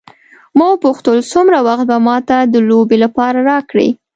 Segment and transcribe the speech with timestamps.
[0.57, 3.89] ما وپوښتل څومره وخت به ما ته د لوبې لپاره راکړې.